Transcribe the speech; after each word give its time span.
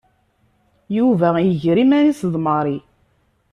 Yuba 0.97 1.27
iger 1.49 1.77
iman-is 1.83 2.21
d 2.33 2.35
Mary. 2.45 2.77